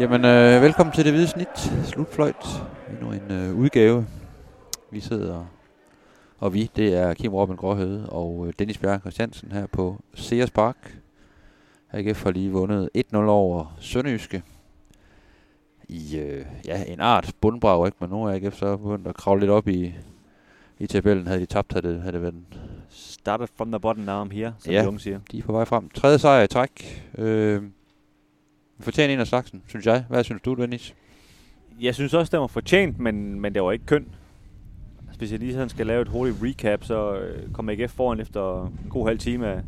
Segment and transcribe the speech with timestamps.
[0.00, 1.72] Jamen, øh, velkommen til det hvide snit.
[1.84, 2.62] Slutfløjt.
[2.90, 4.06] Endnu en øh, udgave.
[4.90, 5.44] Vi sidder,
[6.38, 10.50] og vi, det er Kim Robin Gråhede og øh, Dennis Bjerg Christiansen her på Sears
[10.50, 10.98] Park.
[11.92, 14.42] AGF har lige vundet 1-0 over Sønderjyske.
[15.88, 17.96] I øh, ja, en art bundbrag, ikke?
[18.00, 19.94] Men nu er AGF så begyndt at kravle lidt op i,
[20.78, 21.26] i tabellen.
[21.26, 22.34] Havde de tabt, havde det, havde det været
[22.88, 24.82] Started from the bottom, now I'm here, som Ja.
[24.82, 25.20] de unge siger.
[25.32, 25.88] De er på vej frem.
[25.88, 27.04] Tredje sejr i træk.
[27.18, 27.62] Øh,
[28.80, 30.04] fortjener en af slagsen, synes jeg.
[30.08, 30.94] Hvad synes du, Dennis?
[31.80, 34.08] Jeg synes også, det var fortjent, men, men det var ikke køn.
[35.18, 38.66] Hvis jeg lige sådan skal lave et hurtigt recap, så øh, kom AGF foran efter
[38.66, 39.62] en god halv time af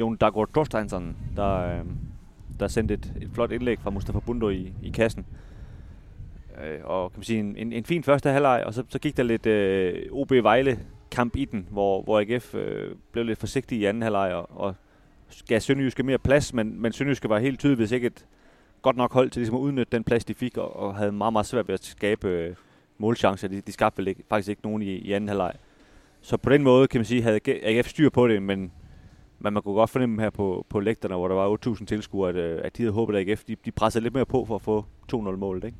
[0.00, 1.84] Jon Daggaard Torsteinsson, der, øh,
[2.60, 5.26] der sendte et, et flot indlæg fra Mustafa Bundo i, i kassen.
[6.64, 9.16] Øh, og kan man sige, en, en, en fin første halvleg, og så, så gik
[9.16, 10.78] der lidt øh, OB Vejle
[11.10, 14.74] kamp i den, hvor, hvor AGF øh, blev lidt forsigtig i anden halvleg og, og
[15.48, 18.26] gav Sønderjyske mere plads, men, men Sønderjyske var helt tydeligvis ikke et
[18.84, 21.32] godt nok hold til ligesom at udnytte den plads, de fik, og, og havde meget,
[21.32, 22.54] meget svært ved at skabe øh,
[22.98, 23.48] målchancer.
[23.48, 25.52] De, de skabte vel ikke, faktisk ikke nogen i, i anden halvleg.
[26.20, 28.72] Så på den måde, kan man sige, havde AGF styr på det, men,
[29.38, 32.36] men man kunne godt fornemme her på, på lægterne, hvor der var 8.000 tilskuere, at,
[32.36, 34.62] øh, at de havde håbet, at AGF de, de pressede lidt mere på for at
[34.62, 35.64] få 2-0 målet.
[35.64, 35.78] Ikke?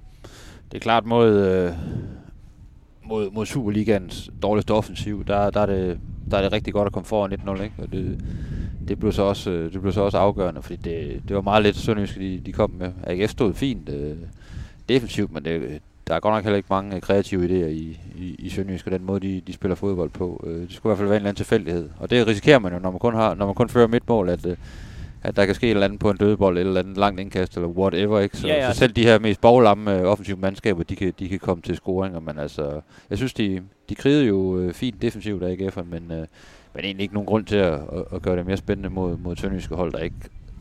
[0.73, 1.73] Det er klart mod, øh,
[3.05, 6.93] mod, mod Superligans dårligste offensiv, der, der, er det, der er det rigtig godt at
[6.93, 7.75] komme foran 1-0, ikke?
[7.79, 8.25] Og det,
[8.89, 11.63] det blev så også, øh, det blev så også afgørende, fordi det, det var meget
[11.63, 12.93] lidt Sønderjyske, de, de kom med.
[13.07, 14.17] AGF stod fint øh,
[14.89, 18.35] defensivt, men det, der er godt nok heller ikke mange øh, kreative idéer i, i,
[18.39, 20.45] i Sønderjysk, og den måde, de, de spiller fodbold på.
[20.47, 21.89] Øh, det skulle i hvert fald være en eller anden tilfældighed.
[21.99, 24.47] Og det risikerer man jo, når man kun, har, når man kun fører midtmål, at,
[24.47, 24.57] øh,
[25.25, 27.21] at der kan ske et eller andet på en dødebold, eller et eller andet langt
[27.21, 28.37] indkast, eller whatever, ikke?
[28.37, 28.73] Så, Ja, ja.
[28.73, 31.77] så selv de her mest boglamme øh, offensive mandskaber, de kan, de kan komme til
[31.77, 36.03] scoringer, men altså, jeg synes, de, de krigede jo øh, fint defensivt af AGF'erne, men,
[36.11, 36.27] øh,
[36.75, 39.37] men egentlig ikke nogen grund til at, at, at gøre det mere spændende mod, mod
[39.37, 40.17] Sønderjyske hold, der ikke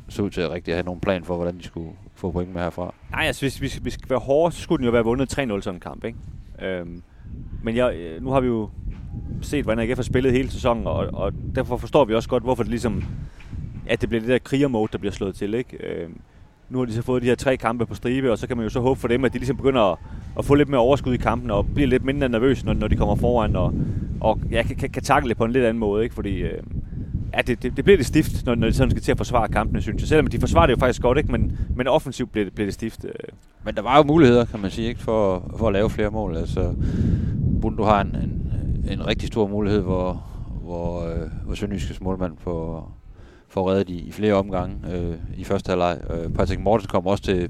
[0.10, 2.62] så ud til at rigtig have nogen plan for, hvordan de skulle få point med
[2.62, 2.94] herfra.
[3.12, 5.38] Nej, altså hvis, hvis vi skal være hårde, så skulle den jo være vundet 3-0
[5.38, 6.04] sådan en kamp.
[6.06, 6.18] Ikke?
[6.62, 7.02] Øhm,
[7.64, 8.70] men jeg, øh, nu har vi jo
[9.42, 12.64] set, hvordan AGF har spillet hele sæsonen, og, og derfor forstår vi også godt, hvorfor
[12.64, 13.04] det ligesom,
[13.88, 15.54] at det bliver det der krigermode, der bliver slået til.
[15.54, 15.78] Ikke?
[15.78, 16.10] Øh,
[16.70, 18.64] nu har de så fået de her tre kampe på stribe, og så kan man
[18.64, 19.98] jo så håbe for dem, at de ligesom begynder at,
[20.38, 22.96] at få lidt mere overskud i kampen, og bliver lidt mindre nervøse, når, når de
[22.96, 23.74] kommer foran, og,
[24.22, 26.04] og ja, kan, kan, kan takle det på en lidt anden måde.
[26.04, 26.16] Ikke?
[26.16, 26.64] Fordi øh,
[27.34, 29.48] ja, det, det, det bliver det stift, når, når de sådan skal til at forsvare
[29.48, 30.08] kampene, synes jeg.
[30.08, 31.32] Selvom de forsvarer det jo faktisk godt, ikke?
[31.32, 33.06] Men, men offensivt bliver det, bliver det stift.
[33.06, 33.12] Øh.
[33.64, 36.38] Men der var jo muligheder, kan man sige, ikke, for, for at lave flere mål.
[36.38, 36.74] Altså,
[37.62, 40.24] Bundo har en, en, en rigtig stor mulighed, hvor,
[40.62, 42.92] hvor, øh, hvor Sønderjyskes målmand får,
[43.54, 46.02] får reddet i, i flere omgange øh, i første halvleg.
[46.10, 47.50] Øh, Patrick Mortensen kom også til,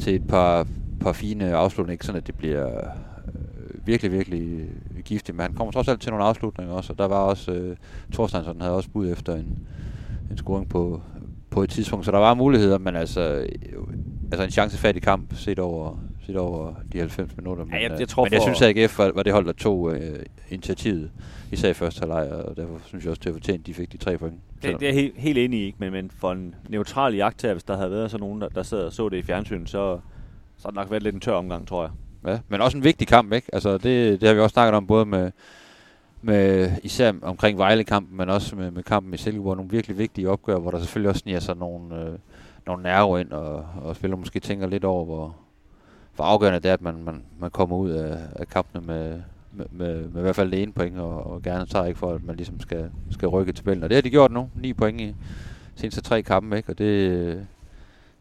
[0.00, 0.66] til et par,
[1.00, 4.64] par fine afslutninger, ikke sådan at det bliver øh, virkelig, virkelig
[5.04, 7.76] giftigt, men han kommer trods alt til nogle afslutninger også, og der var også, øh,
[8.12, 9.58] Thorsteinsson havde også bud efter en,
[10.30, 11.00] en scoring på,
[11.50, 13.48] på et tidspunkt, så der var muligheder, men altså, øh,
[14.32, 17.64] altså en chancefattig kamp set over, set over de 90 minutter.
[17.64, 19.46] Men, Ja, jeg- øh, jeg tror men jeg synes, at AGF var, var det hold,
[19.46, 20.18] der tog øh,
[20.50, 21.10] initiativet,
[21.52, 23.96] især i første halvleg, og derfor synes jeg også, det var fortjent, de fik de
[23.96, 24.34] tre point.
[24.62, 25.78] Det, det er helt, helt enig i, ikke?
[25.80, 28.78] Men, men for en neutral jagttager, hvis der havde været sådan nogen, der, der sad
[28.78, 29.98] og så det i fjernsynet, så,
[30.56, 31.90] så har det nok været lidt en tør omgang, tror jeg.
[32.26, 33.48] Ja, men også en vigtig kamp, ikke?
[33.52, 35.30] Altså, det, det har vi også snakket om, både med,
[36.22, 39.56] med især omkring Vejle-kampen, men også med, med kampen i Silkeborg.
[39.56, 42.18] Nogle virkelig vigtige opgør, hvor der selvfølgelig også sniger sig nogle, øh,
[42.66, 45.36] nogle nerver ind, og, og spiller måske tænker lidt over, hvor,
[46.16, 49.22] hvor afgørende det er, at man, man, man kommer ud af, af kampene med,
[49.56, 52.12] med, med, med i hvert fald det ene point, og, og gerne tager ikke for,
[52.14, 53.82] at man ligesom skal, skal rykke til tabellen.
[53.82, 55.14] Og det har de gjort nu, ni point i
[55.74, 56.72] seneste tre kampe, ikke?
[56.72, 57.46] Og det,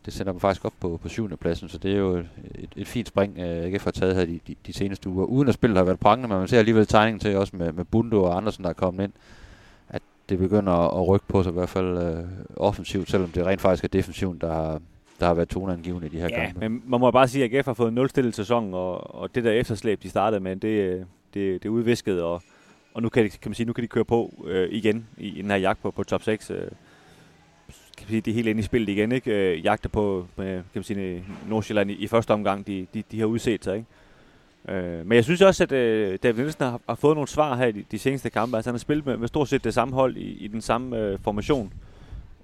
[0.06, 2.69] det sender dem faktisk op på, på syvende pladsen, så det er jo et, et,
[2.75, 5.25] et fint spring, øh, AGF har taget her de, de, de seneste uger.
[5.25, 7.85] Uden at spillet har været prangende, men man ser alligevel tegningen til, også med, med
[7.85, 9.13] Bundo og Andersen, der er kommet ind,
[9.90, 12.24] at det begynder at, at rykke på sig, i hvert fald øh,
[12.57, 14.81] offensivt, selvom det rent faktisk er defensiven, der har,
[15.19, 16.69] der har været toneangivende i de her Ja, kampe.
[16.69, 19.44] men man må bare sige, at AGF har fået en nulstillet sæson, og, og det
[19.44, 21.01] der efterslæb, de startede med, det, øh,
[21.35, 22.41] det, det er udvisket, og,
[22.94, 25.27] og nu kan, de, kan man sige, nu kan de køre på øh, igen i,
[25.27, 26.51] i den her jagt på, på top 6.
[26.51, 29.31] Øh, kan man sige, de er helt inde i spillet igen, ikke?
[29.31, 33.19] Øh, jagter på, med, kan man sige, Nordsjælland i, i første omgang, de, de, de
[33.19, 33.88] har udset sig, ikke?
[34.69, 37.65] Øh, men jeg synes også, at øh, David Nielsen har, har fået nogle svar her
[37.65, 38.57] i de, de seneste kampe.
[38.57, 40.98] Altså han har spillet med, med stort set det samme hold i, i den samme
[40.98, 41.74] øh, formation.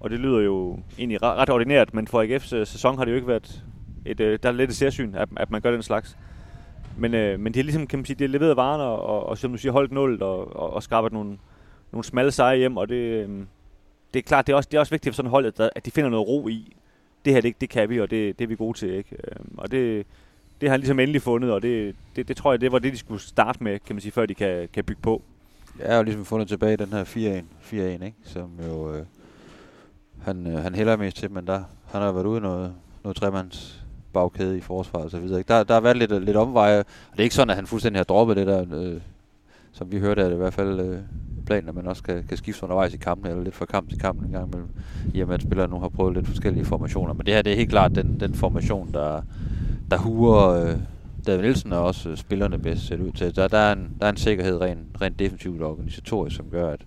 [0.00, 3.12] Og det lyder jo egentlig ret, ret ordinært, men for AGF's øh, sæson har det
[3.12, 3.62] jo ikke været
[4.06, 6.16] et, øh, der er lidt et særsyn, at, at man gør den slags.
[6.96, 9.26] Men, øh, men det er ligesom, kan man sige, det er leveret varerne, og, og,
[9.26, 11.38] og som du siger, holdt nul og, og, og skrabet nogle,
[11.92, 13.28] nogle smalle sejre hjem, og det, øh,
[14.14, 15.72] det er klart, det er også, det er også vigtigt for sådan holdet, hold, at,
[15.76, 16.76] at de finder noget ro i.
[17.24, 19.16] Det her, det, det kan vi, og det, det er vi gode til, ikke?
[19.24, 20.06] Øh, og det,
[20.60, 22.92] det har han ligesom endelig fundet, og det, det, det tror jeg, det var det,
[22.92, 25.22] de skulle starte med, kan man sige, før de kan, kan bygge på.
[25.78, 28.14] Jeg har jo ligesom fundet tilbage den her 4-1, 4-1 ikke?
[28.24, 29.04] som jo øh,
[30.22, 31.62] han, øh, han hælder mest til, men der,
[31.92, 32.74] han har været ude noget,
[33.04, 33.81] noget tremands
[34.12, 35.42] bagkæde i forsvaret og så videre.
[35.48, 37.98] Der, der har været lidt, lidt omveje, og det er ikke sådan, at han fuldstændig
[37.98, 39.00] har droppet det der, øh,
[39.72, 40.98] som vi hørte, er det i hvert fald øh,
[41.46, 43.98] planen, at man også kan, kan skifte undervejs i kampen, eller lidt fra kamp til
[43.98, 44.68] kamp en gang imellem,
[45.14, 47.12] i og med at spillere nu har prøvet lidt forskellige formationer.
[47.14, 49.22] Men det her, det er helt klart den, den formation, der,
[49.90, 50.76] der huer øh,
[51.26, 53.36] David Nielsen og også øh, spillerne bedst ser ud til.
[53.36, 56.70] Der, der, er en, der er en sikkerhed rent, rent defensivt og organisatorisk, som gør,
[56.70, 56.80] at,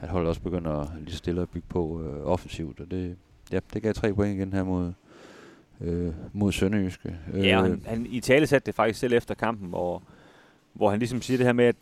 [0.00, 2.80] at holdet også begynder lige så stille at bygge på øh, offensivt.
[2.80, 3.16] Og det,
[3.52, 4.92] ja, det gav tre point igen her mod,
[5.80, 7.16] øh, mod Sønderjyske.
[7.34, 10.02] Ja, han, han i tale satte det faktisk selv efter kampen, hvor,
[10.72, 11.76] hvor han ligesom siger det her med, at,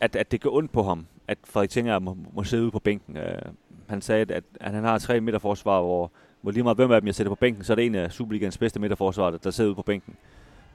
[0.00, 2.78] at, at det gør ondt på ham, at Frederik Tinger må, må sidde ude på
[2.78, 3.16] bænken.
[3.16, 3.52] Uh,
[3.86, 6.10] han sagde, at, at, at han har tre midterforsvar, hvor,
[6.40, 8.12] hvor lige meget hvem af dem jeg sætter på bænken, så er det en af
[8.12, 10.14] Superligans bedste midterforsvar, der, der sidder ude på bænken.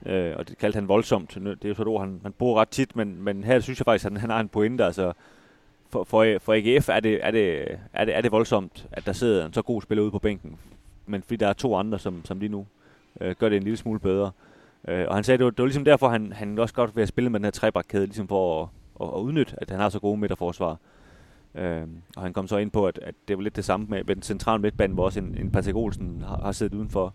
[0.02, 1.36] Uh, og det kaldte han voldsomt.
[1.36, 3.80] Det er jo så et ord, han, han bruger ret tit, men, men her synes
[3.80, 4.86] jeg faktisk, at han, han har en pointe.
[4.86, 5.14] Altså,
[5.90, 9.14] for, for, for AGF er det, er, det, er, det, er det voldsomt, at der
[9.14, 10.58] sidder en så god spiller ude på bænken.
[11.10, 12.66] Men fordi der er to andre, som, som lige nu
[13.22, 14.32] uh, gør det en lille smule bedre.
[14.84, 17.08] Uh, og han sagde, det var, det var ligesom derfor, han, han også godt vil
[17.08, 18.70] spille med den her trebakkæde, ligesom for at,
[19.02, 20.78] at, at udnytte, at han har så gode midterforsvar.
[21.54, 21.62] Uh,
[22.16, 24.16] og han kom så ind på, at, at det var lidt det samme med, med
[24.16, 27.14] den centrale midtbane, hvor også en, en Patrick Olsen har, har siddet udenfor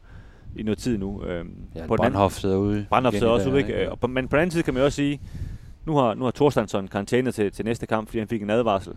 [0.57, 1.23] i noget tid nu.
[1.23, 1.29] Uh,
[1.75, 2.87] ja, på Brandhoff sidder ude.
[2.89, 3.93] Brandhoff sidder også ude, ikke?
[3.93, 5.21] Og, men på den anden side kan man også sige,
[5.87, 8.97] nu har, nu har Thorstensson karantæne til, til næste kamp, fordi han fik en advarsel.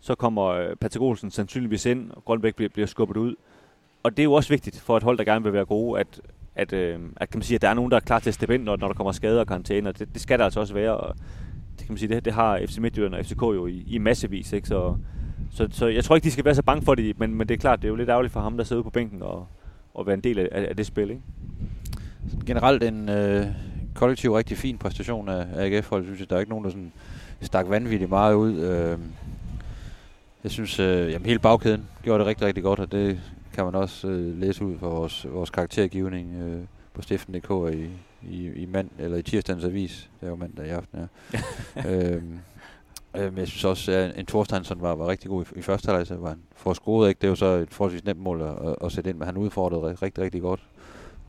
[0.00, 3.34] Så kommer uh, Patrick Olsen sandsynligvis ind, og Grønbæk bliver, bliver skubbet ud.
[4.08, 6.20] Og det er jo også vigtigt for et hold, der gerne vil være gode, at,
[6.54, 8.34] at, øh, at, kan man sige, at der er nogen, der er klar til at
[8.34, 10.74] steppe ind, når, når der kommer skader og karantæne, det, det skal der altså også
[10.74, 10.96] være.
[10.96, 11.16] Og
[11.78, 14.52] det, kan man sige, det, det har FC Midtjylland og FCK jo i, i massevis,
[14.52, 14.68] ikke?
[14.68, 14.96] Så,
[15.50, 17.54] så, så, jeg tror ikke, de skal være så bange for det, men, men det
[17.54, 19.46] er klart, det er jo lidt ærgerligt for ham, der sidder på bænken og,
[19.94, 21.10] og være en del af, af det spil.
[21.10, 21.22] Ikke?
[22.46, 23.46] Generelt en øh,
[23.94, 26.30] kollektiv rigtig fin præstation af, af AGF-holdet, synes jeg.
[26.30, 26.92] Der er ikke nogen, der sådan
[27.40, 28.54] stak vanvittigt meget ud.
[28.54, 28.98] Øh,
[30.44, 33.20] jeg synes, øh, jamen hele bagkæden gjorde det rigtig, rigtig godt, og det
[33.58, 36.62] kan man også øh, læse ud fra vores, vores karaktergivning øh,
[36.94, 37.90] på stiften.dk i,
[38.30, 40.10] i, i, mand, eller i tirsdagens avis.
[40.20, 41.06] Det er jo mandag i aften, ja.
[41.90, 42.38] øhm,
[43.16, 45.86] øh, men jeg synes også, at en Thorsteinsson var, var rigtig god i, i første
[45.86, 47.18] halvleg, så var han for scoret, ikke?
[47.18, 49.94] Det er jo så et forholdsvis nemt mål at, at, sætte ind, men han udfordrede
[49.94, 50.60] rigtig, rigtig godt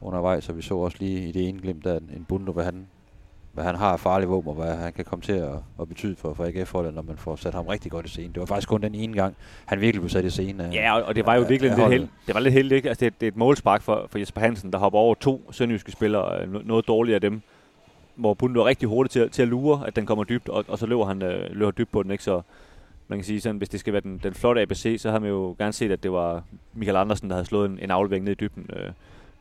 [0.02, 2.88] undervejs, så vi så også lige i det ene glimt af en Bundo, hvad han,
[3.54, 6.16] hvad han har af farlige våben, og hvad han kan komme til at, at betyde
[6.16, 8.32] for, for AGF-holdet, når man får sat ham rigtig godt i scenen.
[8.32, 9.36] Det var faktisk kun den ene gang,
[9.66, 10.62] han virkelig blev sat i scenen.
[10.62, 12.90] Af, ja, og det var jo virkelig lidt held, det var lidt heldigt, ikke?
[12.90, 15.92] Altså, det, det er et målspark for, for Jesper Hansen, der hopper over to sønderjyske
[15.92, 17.42] spillere, noget dårligere af dem,
[18.16, 20.78] hvor Bundo er rigtig hurtigt til, til at lure, at den kommer dybt, og, og
[20.78, 22.24] så løber han øh, løber dybt på den, ikke?
[22.24, 22.42] Så
[23.08, 25.30] man kan sige sådan, hvis det skal være den, den flotte ABC, så har man
[25.30, 26.44] jo gerne set, at det var
[26.74, 28.70] Michael Andersen, der havde slået en, en aflevering ned i dybden.
[28.76, 28.92] Øh,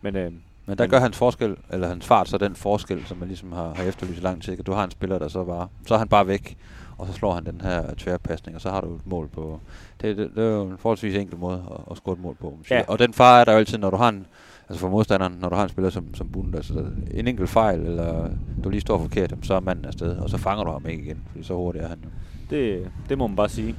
[0.01, 0.33] men øh,
[0.69, 3.75] men der gør hans forskel, eller hans fart, så den forskel, som man ligesom har,
[3.75, 4.57] har efterlyst i lang tid.
[4.57, 6.57] Du har en spiller, der så bare, så er han bare væk,
[6.99, 9.61] og så slår han den her tværpasning, og så har du et mål på.
[10.03, 12.59] Det, det, det er jo en forholdsvis enkel måde at, at score et mål på.
[12.71, 12.83] Ja.
[12.89, 14.27] Og den far er der jo altid, når du har en,
[14.69, 17.81] altså for modstanderen, når du har en spiller som, som Bund, altså en enkelt fejl,
[17.81, 18.31] eller
[18.65, 21.23] du lige står forkert, så er manden afsted, og så fanger du ham ikke igen,
[21.31, 22.09] fordi så hurtigt er han jo.
[22.51, 23.77] Det, det må man bare sige.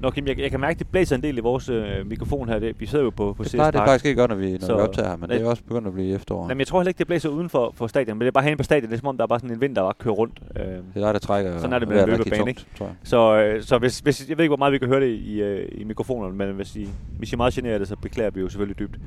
[0.00, 2.48] Nå Kim, jeg, jeg kan mærke, at det blæser en del i vores øh, mikrofon
[2.48, 2.58] her.
[2.58, 4.58] Det, vi sidder jo på, på Det plejer det faktisk ikke godt, når vi, når
[4.58, 6.40] så, vi optager her, men nej, det er også begyndt at blive efterår.
[6.40, 8.32] Nej, men jeg tror heller ikke, det blæser uden for, for stadion, men det er
[8.32, 8.90] bare herinde på stadion.
[8.90, 10.40] Det er som om, der er bare sådan en vind, der bare kører rundt.
[10.56, 11.58] Øh, det er der, der trækker.
[11.58, 12.64] Sådan er det med en løbebane, ikke?
[12.78, 12.94] Tror jeg.
[13.02, 15.42] Så, øh, så hvis, hvis, jeg ved ikke, hvor meget vi kan høre det i,
[15.42, 16.88] øh, i mikrofonerne, men hvis I,
[17.18, 18.98] hvis I er meget generet det, så beklager vi jo selvfølgelig dybt.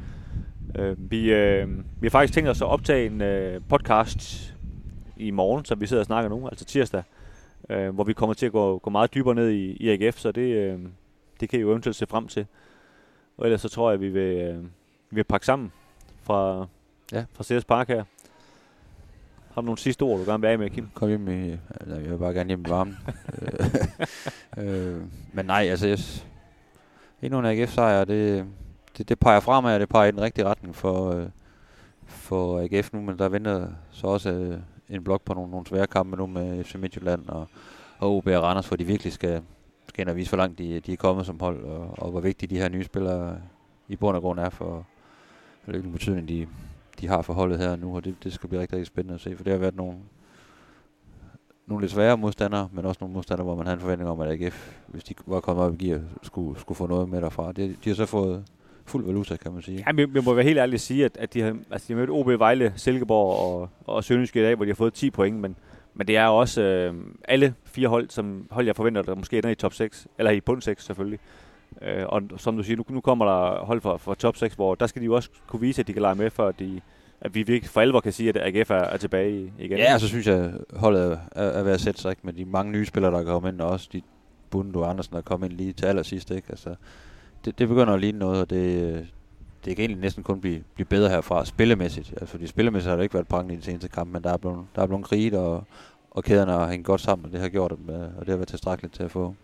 [0.80, 1.68] Øh, vi, øh,
[2.02, 4.54] vi har faktisk tænkt os at optage en øh, podcast
[5.18, 7.04] i morgen, som vi sidder og snakker nu, altså tirsdag,
[7.70, 10.32] øh, hvor vi kommer til at gå, gå meget dybere ned i, i AGF, så
[10.32, 10.80] det, øh,
[11.40, 12.46] det kan I jo eventuelt se frem til.
[13.38, 14.64] Og ellers så tror jeg, at vi vil, øh,
[15.10, 15.72] vi vil pakke sammen
[16.22, 16.68] fra,
[17.12, 17.26] ja.
[17.34, 18.04] fra CS Park her.
[19.54, 20.88] Har du nogle sidste ord, du gerne vil af med, Kim?
[20.94, 21.58] Kom hjem i...
[21.82, 22.98] Eller, jeg vil bare gerne hjem i varmen.
[24.58, 25.02] øh,
[25.34, 25.88] men nej, altså...
[25.88, 26.00] Jeg,
[27.24, 28.46] endnu en AGF-sejr, det,
[28.98, 31.30] det, det peger fremad, og det peger i den rigtige retning for, øh,
[32.08, 34.60] for AGF nu, men der venter så også øh,
[34.90, 37.48] en blok på nogle, nogle svære kampe nu med FC Midtjylland og,
[38.00, 39.42] og OB og Randers, hvor de virkelig skal,
[39.88, 42.20] skal ind og vise, hvor langt de, de er kommet som hold, og, og hvor
[42.20, 43.38] vigtige de her nye spillere
[43.88, 44.86] i bund og grund er for,
[45.66, 46.48] hvilken betydning de,
[47.02, 49.22] de har for holdet her nu, og det, det skal blive rigtig, rigtig spændende at
[49.22, 49.98] se, for det har været nogle,
[51.68, 54.32] nogle lidt svære modstandere, men også nogle modstandere, hvor man havde en forventning om, at
[54.32, 57.52] AGF, hvis de var kommet op i gear, skulle, skulle få noget med derfra.
[57.52, 58.46] De, de har så fået
[58.86, 59.84] fuld valuta, kan man sige.
[59.88, 61.94] Ja, vi, vi må være helt ærlige at sige, at, at de, har, altså de
[61.94, 65.10] har mødt OB, Vejle, Silkeborg og, og Sønderjyske i dag, hvor de har fået 10
[65.10, 65.56] point, men,
[65.94, 66.94] men det er også øh,
[67.28, 70.42] alle fire hold, som hold jeg forventer, der måske ender i top 6, eller i
[70.42, 71.20] bund 6 selvfølgelig.
[71.82, 74.76] Øh, og som du siger, nu, nu kommer der hold fra, fra top 6, hvor
[74.76, 76.82] der skal de jo også kunne vise, at de kan lege med, for at, de,
[77.22, 79.78] at vi virkelig for alvor kan sige, at AGF er, er tilbage igen.
[79.78, 82.72] Ja, så synes jeg, holdet er, er ved at sætte sig ikke, med de mange
[82.72, 84.02] nye spillere, der er kommet ind, og også de
[84.50, 86.32] Bundo Andersen, der er kommet ind lige til allersidst.
[86.32, 86.48] Ikke?
[86.50, 86.76] Altså,
[87.46, 89.08] det, det begynder at ligne noget, og det,
[89.66, 92.12] det kan egentlig næsten kun blive, blive bedre herfra, spillemæssigt.
[92.12, 94.38] Altså, fordi spillemæssigt har det ikke været prangende i de seneste kampe, men der er
[94.38, 95.64] blevet, der er blevet kriget, og,
[96.12, 98.36] og kæderne har hængt godt sammen, og det har gjort dem, øh, og det har
[98.36, 99.36] været tilstrækkeligt til at få,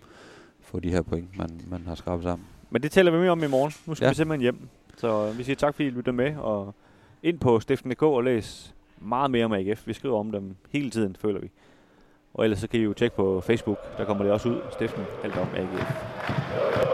[0.62, 2.48] få de her point, man, man har skrabet sammen.
[2.70, 3.74] Men det tæller vi mere om i morgen.
[3.86, 4.12] Nu skal ja.
[4.12, 4.70] vi simpelthen hjem.
[4.98, 6.76] Så vi siger tak, fordi I lytter med, og
[7.24, 9.88] ind på stiften.dk og læs meget mere om AGF.
[9.88, 11.50] Vi skriver om dem hele tiden, føler vi.
[12.34, 15.04] Og ellers så kan I jo tjekke på Facebook, der kommer det også ud, Stiften,
[15.24, 16.89] alt om AGF.